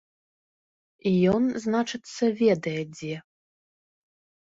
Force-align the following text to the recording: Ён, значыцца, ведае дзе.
Ён, 1.35 1.43
значыцца, 1.67 2.33
ведае 2.43 2.77
дзе. 2.97 3.15